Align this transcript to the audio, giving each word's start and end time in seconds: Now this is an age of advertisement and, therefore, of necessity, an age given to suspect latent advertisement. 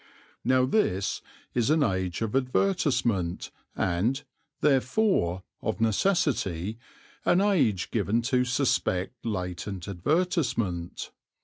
Now 0.43 0.65
this 0.65 1.21
is 1.53 1.69
an 1.69 1.83
age 1.83 2.23
of 2.23 2.35
advertisement 2.35 3.51
and, 3.75 4.23
therefore, 4.61 5.43
of 5.61 5.79
necessity, 5.79 6.79
an 7.23 7.39
age 7.39 7.91
given 7.91 8.23
to 8.23 8.43
suspect 8.43 9.23
latent 9.23 9.87
advertisement. 9.87 11.11